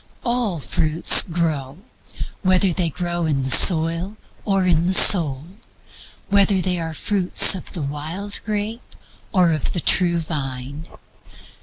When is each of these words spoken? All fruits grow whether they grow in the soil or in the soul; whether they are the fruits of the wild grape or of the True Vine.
All 0.25 0.57
fruits 0.57 1.21
grow 1.21 1.77
whether 2.41 2.73
they 2.73 2.89
grow 2.89 3.27
in 3.27 3.43
the 3.43 3.51
soil 3.51 4.17
or 4.45 4.65
in 4.65 4.87
the 4.87 4.95
soul; 4.95 5.43
whether 6.27 6.59
they 6.59 6.79
are 6.79 6.89
the 6.95 6.95
fruits 6.95 7.53
of 7.53 7.73
the 7.73 7.83
wild 7.83 8.39
grape 8.43 8.95
or 9.31 9.51
of 9.51 9.73
the 9.73 9.79
True 9.79 10.17
Vine. 10.17 10.87